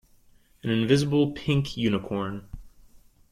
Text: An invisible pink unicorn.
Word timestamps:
An 0.63 0.71
invisible 0.71 1.31
pink 1.33 1.77
unicorn. 1.77 2.47